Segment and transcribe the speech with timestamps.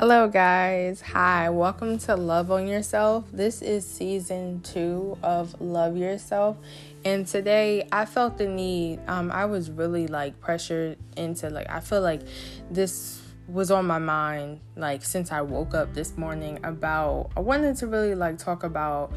[0.00, 1.02] Hello, guys.
[1.02, 3.26] Hi, welcome to Love on Yourself.
[3.34, 6.56] This is season two of Love Yourself.
[7.04, 11.80] And today I felt the need, um, I was really like pressured into like, I
[11.80, 12.22] feel like
[12.70, 17.76] this was on my mind like since I woke up this morning about, I wanted
[17.76, 19.12] to really like talk about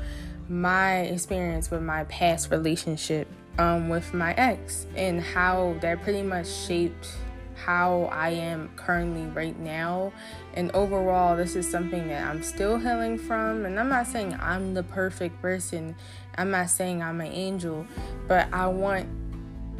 [0.49, 6.49] my experience with my past relationship um, with my ex and how that pretty much
[6.49, 7.07] shaped
[7.55, 10.11] how I am currently right now.
[10.53, 13.65] And overall, this is something that I'm still healing from.
[13.65, 15.95] And I'm not saying I'm the perfect person,
[16.37, 17.85] I'm not saying I'm an angel,
[18.27, 19.07] but I want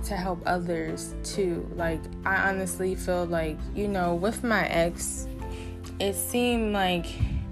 [0.06, 1.70] to help others too.
[1.76, 5.28] Like, I honestly feel like, you know, with my ex,
[6.00, 7.06] it seemed like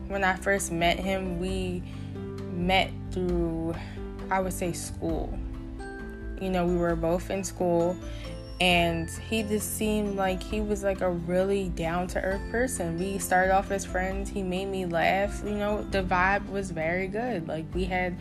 [0.07, 1.81] when I first met him, we
[2.53, 3.73] met through,
[4.29, 5.37] I would say, school.
[6.41, 7.95] You know, we were both in school
[8.61, 12.99] and he just seemed like he was like a really down to earth person.
[12.99, 14.29] We started off as friends.
[14.29, 15.41] He made me laugh.
[15.43, 17.47] You know, the vibe was very good.
[17.47, 18.15] Like we had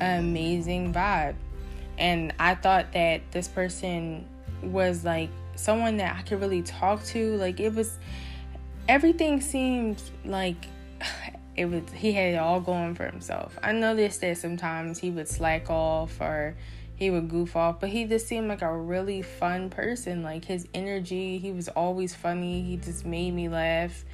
[0.00, 1.36] an amazing vibe.
[1.96, 4.26] And I thought that this person
[4.64, 7.36] was like someone that I could really talk to.
[7.36, 7.96] Like it was
[8.88, 10.66] everything seemed like
[11.56, 13.56] it was he had it all going for himself.
[13.62, 16.56] I noticed that sometimes he would slack off or
[16.96, 20.22] he would goof off, but he just seemed like a really fun person.
[20.22, 22.62] Like his energy, he was always funny.
[22.62, 24.04] He just made me laugh.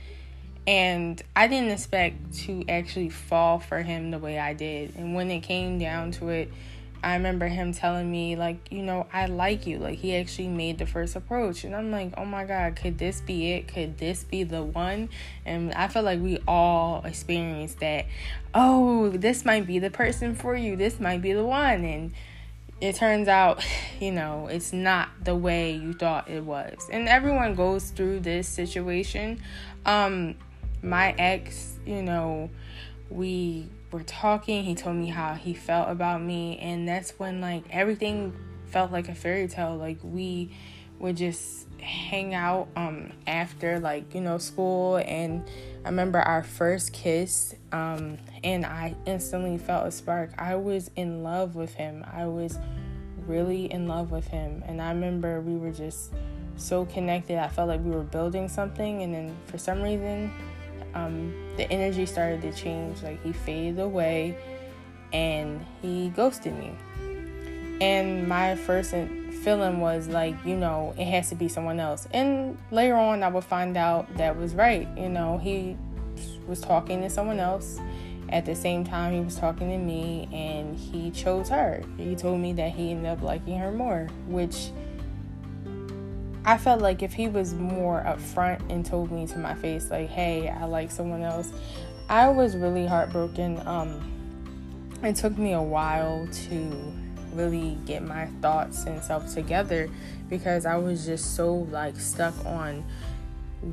[0.67, 4.95] And I didn't expect to actually fall for him the way I did.
[4.97, 6.53] And when it came down to it,
[7.03, 9.79] I remember him telling me, like, you know, I like you.
[9.79, 11.65] Like, he actually made the first approach.
[11.65, 13.69] And I'm like, oh my God, could this be it?
[13.69, 15.09] Could this be the one?
[15.47, 18.07] And I feel like we all experienced that.
[18.53, 20.77] Oh, this might be the person for you.
[20.77, 21.85] This might be the one.
[21.85, 22.13] And
[22.81, 23.65] it turns out,
[24.01, 26.89] you know, it's not the way you thought it was.
[26.91, 29.41] And everyone goes through this situation.
[29.85, 30.37] Um,
[30.83, 32.51] my ex, you know,
[33.11, 34.65] we were talking.
[34.65, 36.59] He told me how he felt about me.
[36.59, 38.35] And that's when, like, everything
[38.67, 39.77] felt like a fairy tale.
[39.77, 40.55] Like, we
[41.01, 44.97] would just hang out um after like you know school.
[44.97, 45.43] And
[45.85, 50.31] i remember our first kiss um and i instantly felt a spark.
[50.39, 52.05] I was in love with him.
[52.13, 52.59] I was
[53.27, 54.63] really in love with him.
[54.67, 56.13] And i remember we were just
[56.57, 57.39] so connected.
[57.39, 59.03] I felt like we were building something.
[59.03, 60.31] And then for some reason
[60.95, 63.03] um the energy started to change.
[63.03, 64.37] Like he faded away
[65.13, 66.73] and he ghosted me.
[67.81, 68.93] And my first
[69.43, 72.07] feeling was like, you know, it has to be someone else.
[72.13, 74.89] And later on, I would find out that was right.
[74.97, 75.77] You know, he
[76.47, 77.81] was talking to someone else.
[78.29, 81.83] At the same time, he was talking to me, and he chose her.
[81.97, 84.71] He told me that he ended up liking her more, which
[86.45, 90.09] I felt like if he was more upfront and told me to my face, like,
[90.09, 91.51] hey, I like someone else,
[92.09, 93.67] I was really heartbroken.
[93.67, 94.01] Um,
[95.03, 96.93] it took me a while to
[97.33, 99.89] really get my thoughts and self together
[100.29, 102.85] because I was just so like stuck on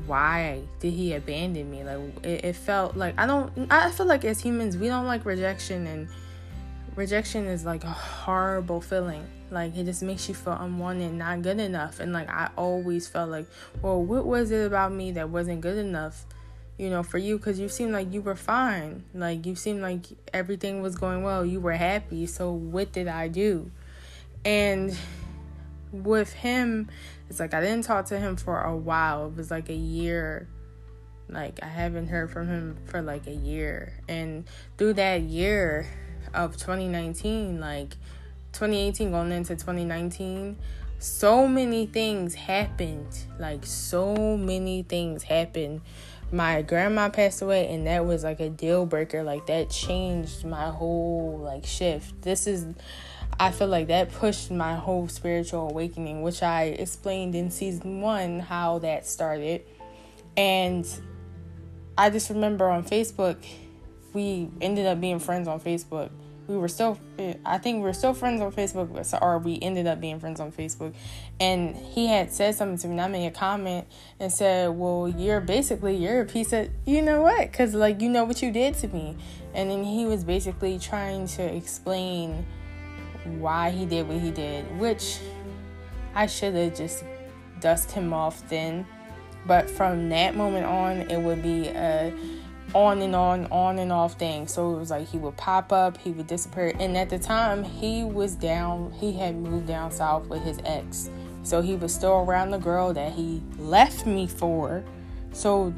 [0.05, 1.83] why did he abandon me?
[1.83, 5.25] Like it, it, felt like i don't i feel like as humans we don't like
[5.25, 6.09] rejection and
[6.95, 9.25] rejection is like a horrible feeling.
[9.49, 11.99] Like it just makes you feel unwanted not good enough.
[11.99, 13.47] And like i always felt like
[13.81, 16.25] well what was it about me that wasn't good enough
[16.77, 19.03] you know, for you because you seemed like you were fine.
[19.13, 21.45] Like you seemed like everything was going well.
[21.45, 22.27] You were happy.
[22.27, 23.71] So what did I do?
[24.45, 24.95] And
[25.91, 26.89] with him,
[27.29, 29.27] it's like I didn't talk to him for a while.
[29.27, 30.47] It was like a year.
[31.29, 33.93] Like I haven't heard from him for like a year.
[34.07, 34.45] And
[34.77, 35.87] through that year
[36.33, 37.97] of 2019, like
[38.53, 40.57] 2018 going into 2019,
[40.99, 43.17] so many things happened.
[43.39, 45.81] Like so many things happened
[46.31, 49.23] my grandma passed away and that was like a deal breaker.
[49.23, 52.21] Like that changed my whole like shift.
[52.21, 52.65] This is
[53.39, 58.39] i feel like that pushed my whole spiritual awakening which i explained in season one
[58.39, 59.63] how that started.
[60.35, 60.87] And
[61.97, 63.37] i just remember on facebook
[64.13, 66.09] we ended up being friends on facebook
[66.47, 66.97] we were still
[67.45, 70.51] i think we were still friends on facebook or we ended up being friends on
[70.51, 70.93] facebook.
[71.39, 73.87] And he had said something to me and i made a comment
[74.19, 77.51] and said well you're basically you're a piece of you know what?
[77.51, 79.17] Because like you know what you did to me
[79.53, 82.45] and then he was basically trying to explain
[83.39, 85.19] why he did what he did which
[86.15, 87.03] i should have just
[87.59, 88.85] dust him off then.
[89.45, 92.13] But from that moment on it would be a
[92.73, 94.47] on and on, on and off thing.
[94.47, 96.73] So it was like he would pop up, he would disappear.
[96.79, 101.09] And at the time, he was down, he had moved down south with his ex.
[101.43, 104.83] So he was still around the girl that he left me for.
[105.31, 105.73] So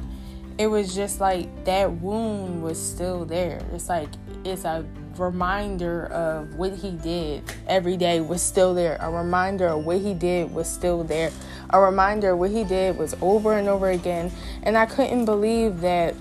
[0.57, 3.62] it was just like that wound was still there.
[3.74, 4.09] It's like
[4.44, 4.86] it's a
[5.18, 8.97] reminder of what he did every day was still there.
[9.00, 11.31] A reminder of what he did was still there.
[11.69, 14.31] A reminder what he did was over and over again.
[14.63, 16.15] And I couldn't believe that,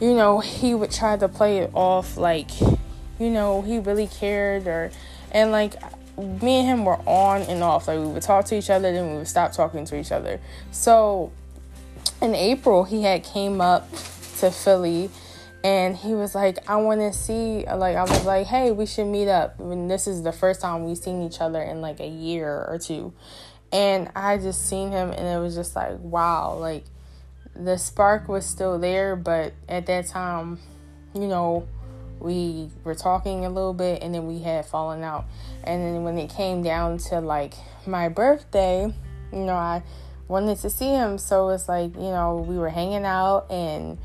[0.00, 4.66] you know, he would try to play it off like, you know, he really cared
[4.66, 4.90] or,
[5.32, 5.74] and like,
[6.16, 7.88] me and him were on and off.
[7.88, 10.40] Like we would talk to each other, then we would stop talking to each other.
[10.70, 11.32] So
[12.22, 13.90] in April, he had came up
[14.38, 15.10] to Philly
[15.64, 19.06] and he was like i want to see like i was like hey we should
[19.06, 22.06] meet up and this is the first time we've seen each other in like a
[22.06, 23.12] year or two
[23.72, 26.84] and i just seen him and it was just like wow like
[27.56, 30.58] the spark was still there but at that time
[31.14, 31.66] you know
[32.20, 35.24] we were talking a little bit and then we had fallen out
[35.64, 37.54] and then when it came down to like
[37.86, 38.92] my birthday
[39.32, 39.82] you know i
[40.26, 43.98] wanted to see him so it's like you know we were hanging out and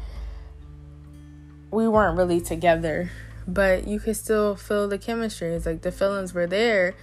[1.72, 3.12] we weren't really together,
[3.48, 5.54] but you could still feel the chemistry.
[5.54, 6.95] It's like the feelings were there.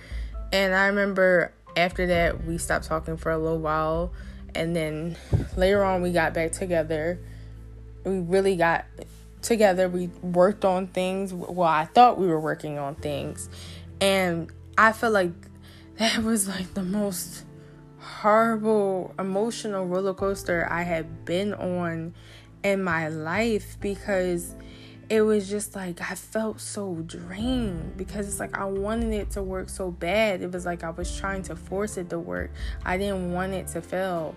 [0.53, 4.13] And I remember after that, we stopped talking for a little while.
[4.57, 5.17] And then
[5.57, 7.19] later on, we got back together.
[8.05, 8.87] We really got
[9.43, 9.89] together.
[9.89, 11.33] We worked on things.
[11.33, 13.49] Well, I thought we were working on things.
[14.01, 15.33] And I feel like
[15.99, 17.45] that was like the most
[17.99, 22.15] horrible emotional roller coaster I had been on
[22.63, 24.55] in my life because
[25.09, 29.43] it was just like I felt so drained because it's like I wanted it to
[29.43, 30.43] work so bad.
[30.43, 32.51] It was like I was trying to force it to work.
[32.85, 34.35] I didn't want it to fail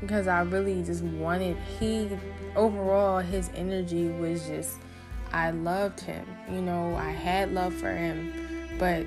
[0.00, 2.08] because I really just wanted he
[2.54, 4.78] overall his energy was just
[5.32, 6.24] I loved him.
[6.48, 8.32] You know, I had love for him,
[8.78, 9.04] but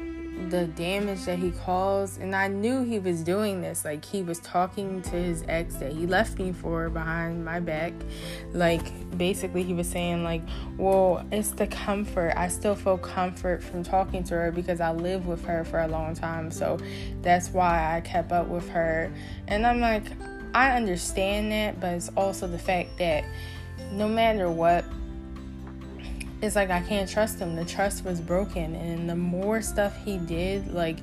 [0.49, 3.83] the damage that he caused and I knew he was doing this.
[3.83, 7.93] Like he was talking to his ex that he left me for behind my back.
[8.53, 10.41] Like basically he was saying like
[10.77, 12.33] well it's the comfort.
[12.37, 15.87] I still feel comfort from talking to her because I lived with her for a
[15.87, 16.51] long time.
[16.51, 16.77] So
[17.21, 19.11] that's why I kept up with her.
[19.47, 20.05] And I'm like
[20.53, 23.25] I understand that but it's also the fact that
[23.91, 24.85] no matter what
[26.41, 27.55] it's like I can't trust him.
[27.55, 30.97] The trust was broken, and the more stuff he did, like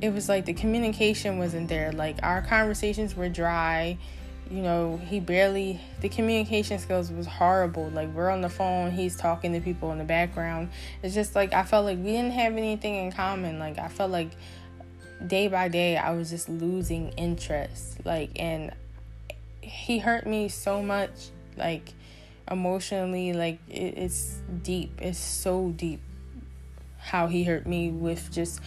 [0.00, 1.92] it was like the communication wasn't there.
[1.92, 3.98] Like our conversations were dry.
[4.50, 7.90] You know, he barely the communication skills was horrible.
[7.90, 10.70] Like we're on the phone, he's talking to people in the background.
[11.02, 13.58] It's just like I felt like we didn't have anything in common.
[13.58, 14.30] Like I felt like
[15.26, 18.04] day by day I was just losing interest.
[18.04, 18.72] Like and
[19.60, 21.10] he hurt me so much.
[21.56, 21.92] Like
[22.50, 24.92] emotionally like it, it's deep.
[25.00, 26.00] It's so deep
[26.98, 28.60] how he hurt me with just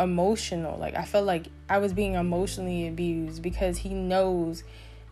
[0.00, 0.78] emotional.
[0.78, 4.62] Like i felt like i was being emotionally abused because he knows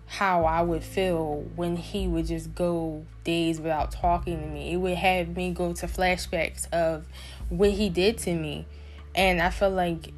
[0.09, 4.73] how i would feel when he would just go days without talking to me.
[4.73, 7.07] It would have me go to flashbacks of
[7.49, 8.67] what he did to me.
[9.15, 10.13] And i felt like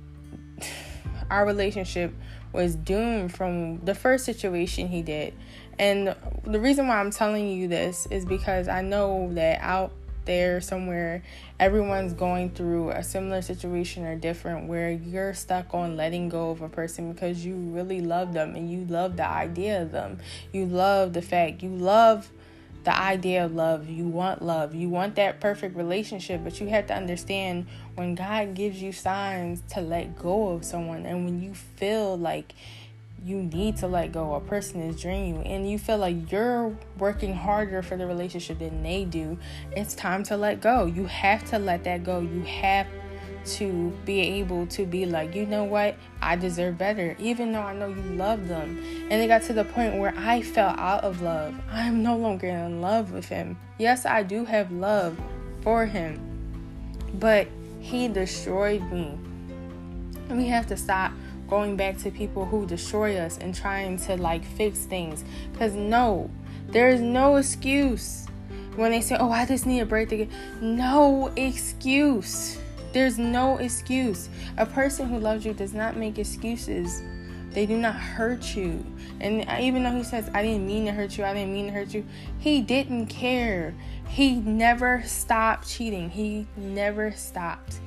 [1.30, 2.14] our relationship
[2.52, 5.34] was doomed from the first situation he did
[5.78, 6.14] and
[6.44, 9.92] the reason why I'm telling you this is because I know that out
[10.24, 11.22] there somewhere
[11.58, 16.60] everyone's going through a similar situation or different where you're stuck on letting go of
[16.60, 20.18] a person because you really love them and you love the idea of them.
[20.52, 22.30] You love the fact you love
[22.84, 23.88] the idea of love.
[23.88, 24.74] You want love.
[24.74, 29.62] You want that perfect relationship, but you have to understand when God gives you signs
[29.74, 32.54] to let go of someone and when you feel like
[33.24, 34.34] you need to let go.
[34.34, 38.58] A person is draining you, and you feel like you're working harder for the relationship
[38.58, 39.38] than they do.
[39.72, 40.86] It's time to let go.
[40.86, 42.20] You have to let that go.
[42.20, 42.86] You have
[43.44, 47.74] to be able to be like, you know what, I deserve better, even though I
[47.74, 48.82] know you love them.
[49.10, 51.54] And it got to the point where I fell out of love.
[51.70, 53.58] I'm no longer in love with him.
[53.78, 55.18] Yes, I do have love
[55.62, 56.20] for him,
[57.14, 57.48] but
[57.80, 59.18] he destroyed me.
[60.30, 61.12] We have to stop
[61.48, 65.24] going back to people who destroy us and trying to like fix things.
[65.52, 66.30] Because no,
[66.68, 68.26] there is no excuse
[68.76, 70.30] when they say, Oh, I just need a break.
[70.60, 72.58] No excuse.
[72.92, 74.28] There's no excuse.
[74.56, 77.02] A person who loves you does not make excuses.
[77.50, 78.84] They do not hurt you.
[79.20, 81.72] And even though he says, I didn't mean to hurt you, I didn't mean to
[81.72, 82.04] hurt you,
[82.38, 83.74] he didn't care.
[84.08, 86.10] He never stopped cheating.
[86.10, 87.80] He never stopped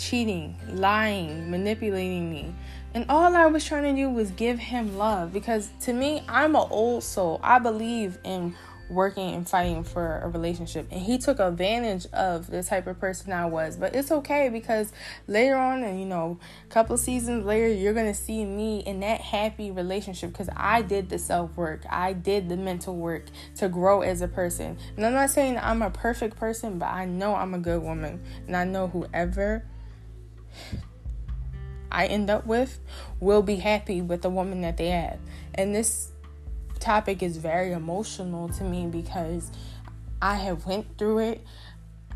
[0.00, 2.54] cheating, lying, manipulating me.
[2.94, 6.56] And all I was trying to do was give him love because to me, I'm
[6.56, 7.38] an old soul.
[7.42, 8.56] I believe in
[8.90, 10.88] working and fighting for a relationship.
[10.90, 13.76] And he took advantage of the type of person I was.
[13.76, 14.92] But it's okay because
[15.28, 19.20] later on and you know a couple seasons later you're gonna see me in that
[19.20, 23.26] happy relationship because I did the self work I did the mental work
[23.56, 24.76] to grow as a person.
[24.96, 28.20] And I'm not saying I'm a perfect person but I know I'm a good woman.
[28.46, 29.64] And I know whoever
[31.92, 32.78] I end up with
[33.18, 35.18] will be happy with the woman that they have
[35.54, 36.12] and this
[36.80, 39.50] topic is very emotional to me because
[40.22, 41.40] I have went through it.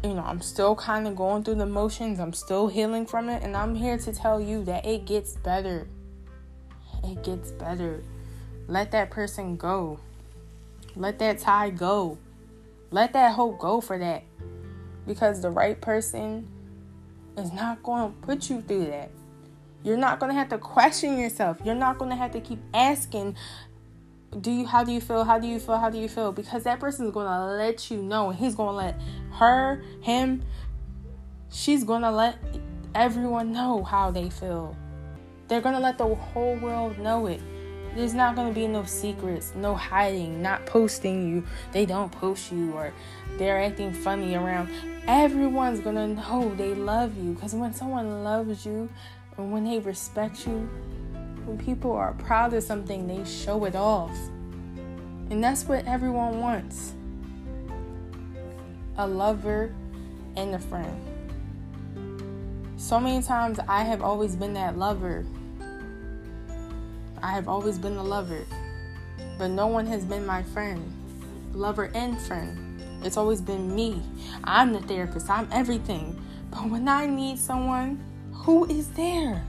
[0.03, 2.21] You know, I'm still kind of going through the motions.
[2.21, 5.87] I'm still healing from it and I'm here to tell you that it gets better.
[7.03, 8.03] It gets better.
[8.67, 10.01] Let that person go.
[10.97, 12.19] Let that tie go.
[12.91, 14.25] Let that hope go for that.
[15.07, 16.49] Because the right person
[17.37, 19.11] is not going to put you through that.
[19.83, 21.59] You're not going to have to question yourself.
[21.65, 23.37] You're not going to have to keep asking
[24.41, 25.23] do you how do you feel?
[25.23, 25.79] How do you feel?
[25.79, 26.33] How do you feel?
[26.33, 29.01] Because that person is going to let you know he's going to let
[29.35, 30.43] her him
[31.53, 32.37] she's going to let
[32.95, 34.77] everyone know how they feel.
[35.47, 37.41] They're going to let the whole world know it
[37.95, 42.53] there's not going to be no secrets no hiding not posting you they don't post
[42.53, 42.93] you or
[43.39, 44.69] they're acting funny around
[45.07, 48.89] everyone's going to know they love you because when someone loves you
[49.37, 50.69] and when they respect you
[51.45, 54.17] when people are proud of something, they show it off.
[55.31, 56.95] And that's what everyone wants
[58.97, 59.75] a lover
[60.37, 61.01] and a friend.
[62.77, 65.27] So many times I have always been that lover.
[67.25, 68.45] I have always been a lover.
[69.39, 70.85] But no one has been my friend,
[71.55, 72.83] lover and friend.
[73.03, 74.03] It's always been me.
[74.45, 76.23] I'm the therapist, I'm everything.
[76.51, 77.99] But when I need someone,
[78.31, 79.43] who is there?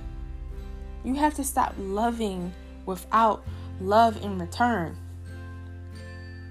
[1.04, 2.54] You have to stop loving
[2.86, 3.46] without
[3.82, 4.96] love in return.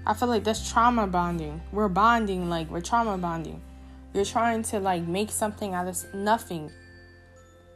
[0.05, 1.59] I feel like that's trauma bonding.
[1.71, 3.63] We're bonding like we're trauma bonding.
[4.13, 6.71] You're trying to like make something out of nothing.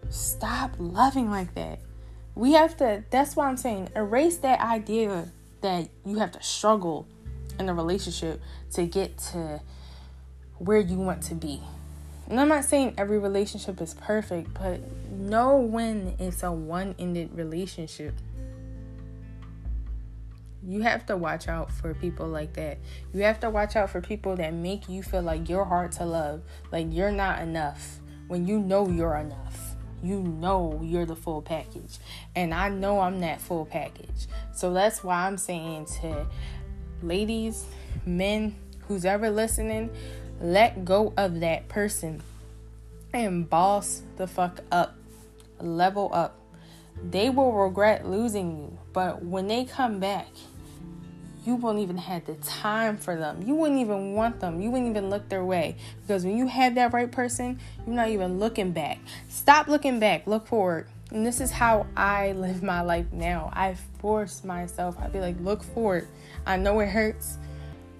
[0.09, 1.79] Stop loving like that.
[2.35, 5.29] We have to, that's why I'm saying, erase that idea
[5.61, 7.07] that you have to struggle
[7.59, 8.41] in a relationship
[8.73, 9.61] to get to
[10.57, 11.61] where you want to be.
[12.29, 17.31] And I'm not saying every relationship is perfect, but know when it's a one ended
[17.33, 18.13] relationship.
[20.61, 22.77] You have to watch out for people like that.
[23.13, 26.05] You have to watch out for people that make you feel like you're hard to
[26.05, 29.68] love, like you're not enough when you know you're enough.
[30.01, 31.97] You know you're the full package.
[32.35, 34.27] And I know I'm that full package.
[34.53, 36.25] So that's why I'm saying to
[37.01, 37.65] ladies,
[38.05, 38.55] men,
[38.87, 39.89] who's ever listening,
[40.41, 42.21] let go of that person
[43.13, 44.95] and boss the fuck up.
[45.59, 46.39] Level up.
[47.09, 50.27] They will regret losing you, but when they come back,
[51.45, 53.41] you won't even have the time for them.
[53.43, 54.61] You wouldn't even want them.
[54.61, 55.77] You wouldn't even look their way.
[56.01, 58.99] Because when you have that right person, you're not even looking back.
[59.29, 60.87] Stop looking back, look forward.
[61.11, 63.49] And this is how I live my life now.
[63.53, 64.95] I force myself.
[64.99, 66.07] I be like, look forward.
[66.45, 67.37] I know it hurts.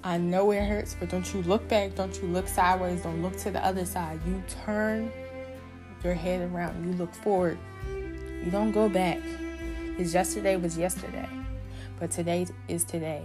[0.04, 1.96] I know it hurts, but don't you look back.
[1.96, 3.02] Don't you look sideways.
[3.02, 4.20] Don't look to the other side.
[4.28, 5.12] You turn
[6.04, 6.86] your head around.
[6.86, 7.58] You look forward.
[7.88, 9.20] You don't go back.
[9.88, 11.28] Because yesterday was yesterday,
[12.00, 13.24] but today is today.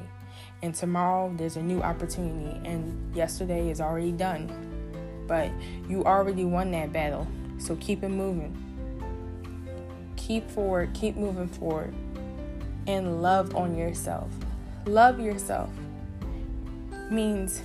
[0.62, 4.50] And tomorrow there's a new opportunity, and yesterday is already done.
[5.26, 5.50] But
[5.88, 7.26] you already won that battle.
[7.58, 8.56] So keep it moving.
[10.16, 11.94] Keep forward, keep moving forward,
[12.86, 14.30] and love on yourself.
[14.86, 15.70] Love yourself
[17.10, 17.62] means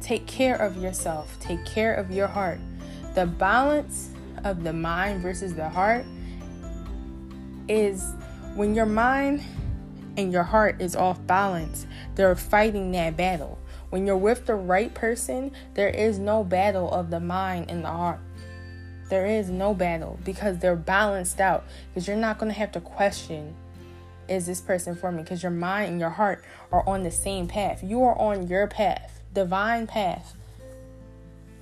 [0.00, 2.60] take care of yourself, take care of your heart.
[3.14, 4.10] The balance
[4.44, 6.04] of the mind versus the heart
[7.68, 8.12] is
[8.54, 9.42] when your mind
[10.16, 13.58] and your heart is off balance, they're fighting that battle.
[13.90, 17.88] When you're with the right person, there is no battle of the mind and the
[17.88, 18.20] heart.
[19.08, 21.64] There is no battle because they're balanced out.
[21.88, 23.54] Because you're not going to have to question
[24.28, 25.22] is this person for me?
[25.22, 27.82] Because your mind and your heart are on the same path.
[27.84, 30.34] You are on your path, divine path.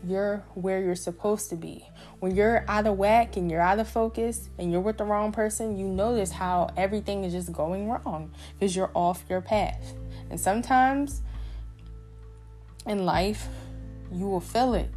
[0.07, 1.89] You're where you're supposed to be.
[2.21, 5.33] When you're out of whack and you're out of focus and you're with the wrong
[5.33, 9.95] person, you notice how everything is just going wrong because you're off your path.
[10.31, 11.23] And sometimes
[12.87, 13.49] in life,
[14.13, 14.91] you will feel it.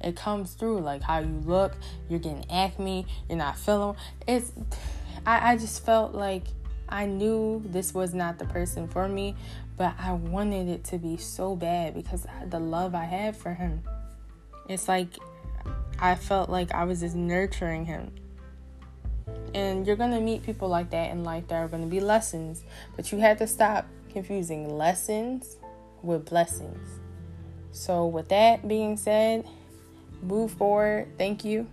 [0.00, 1.76] It comes through like how you look,
[2.08, 4.52] you're getting acne, you're not feeling it's
[5.24, 6.44] I, I just felt like
[6.88, 9.36] I knew this was not the person for me,
[9.76, 13.82] but I wanted it to be so bad because the love I had for him.
[14.68, 15.18] It's like
[15.98, 18.12] I felt like I was just nurturing him.
[19.54, 22.00] And you're going to meet people like that in life that are going to be
[22.00, 22.64] lessons,
[22.96, 25.56] but you have to stop confusing lessons
[26.02, 26.88] with blessings.
[27.70, 29.46] So, with that being said,
[30.22, 31.08] move forward.
[31.18, 31.66] Thank you.